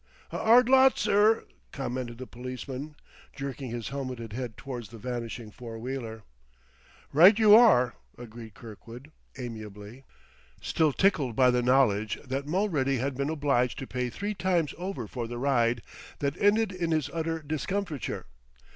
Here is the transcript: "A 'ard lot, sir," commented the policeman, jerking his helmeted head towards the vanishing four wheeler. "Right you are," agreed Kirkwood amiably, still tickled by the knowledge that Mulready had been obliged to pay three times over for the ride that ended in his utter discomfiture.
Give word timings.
"A 0.31 0.37
'ard 0.39 0.67
lot, 0.67 0.97
sir," 0.97 1.45
commented 1.71 2.17
the 2.17 2.25
policeman, 2.25 2.95
jerking 3.35 3.69
his 3.69 3.89
helmeted 3.89 4.33
head 4.33 4.57
towards 4.57 4.89
the 4.89 4.97
vanishing 4.97 5.51
four 5.51 5.77
wheeler. 5.77 6.23
"Right 7.13 7.37
you 7.37 7.53
are," 7.53 7.93
agreed 8.17 8.55
Kirkwood 8.55 9.11
amiably, 9.37 10.03
still 10.59 10.91
tickled 10.91 11.35
by 11.35 11.51
the 11.51 11.61
knowledge 11.61 12.17
that 12.23 12.47
Mulready 12.47 12.97
had 12.97 13.13
been 13.13 13.29
obliged 13.29 13.77
to 13.77 13.85
pay 13.85 14.09
three 14.09 14.33
times 14.33 14.73
over 14.79 15.05
for 15.05 15.27
the 15.27 15.37
ride 15.37 15.83
that 16.17 16.35
ended 16.37 16.71
in 16.71 16.89
his 16.89 17.07
utter 17.13 17.39
discomfiture. 17.43 18.25